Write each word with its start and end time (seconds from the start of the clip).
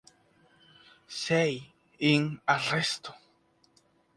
Sei 1.23 1.53
in 2.11 2.41
arresto". 2.45 3.13